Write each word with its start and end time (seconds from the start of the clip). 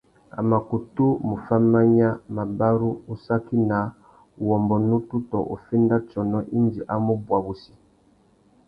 A 0.37 0.39
mà 0.49 0.57
kutu 0.69 1.05
mù 1.27 1.35
fá 1.45 1.55
manya, 1.71 2.09
mabarú, 2.35 2.89
ussaki 3.13 3.57
naā, 3.69 3.85
uwômbô 4.41 4.75
nutu 4.89 5.15
tô 5.29 5.39
uffénda 5.53 5.95
tsônô 6.09 6.39
indi 6.57 6.79
a 6.93 6.95
mù 7.05 7.13
bwa 7.25 7.37
wussi. 7.45 7.73